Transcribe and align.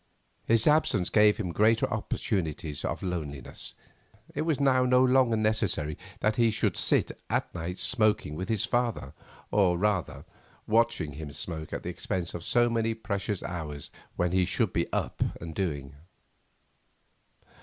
His 0.47 0.65
absence 0.65 1.11
gave 1.11 1.37
him 1.37 1.51
greater 1.51 1.85
opportunities 1.85 2.83
of 2.83 3.03
loneliness; 3.03 3.75
it 4.33 4.41
was 4.41 4.59
now 4.59 4.83
no 4.83 5.03
longer 5.05 5.37
necessary 5.37 5.95
that 6.21 6.37
he 6.37 6.49
should 6.49 6.75
sit 6.75 7.11
at 7.29 7.53
night 7.53 7.77
smoking 7.77 8.33
with 8.35 8.49
his 8.49 8.65
father, 8.65 9.13
or, 9.51 9.77
rather, 9.77 10.25
watching 10.65 11.11
him 11.11 11.31
smoke 11.31 11.71
at 11.71 11.83
the 11.83 11.89
expense 11.89 12.33
of 12.33 12.43
so 12.43 12.67
many 12.67 12.95
precious 12.95 13.43
hours 13.43 13.91
when 14.15 14.31
he 14.31 14.43
should 14.43 14.73
be 14.73 14.91
up 14.91 15.21
and 15.39 15.53
doing. 15.53 15.93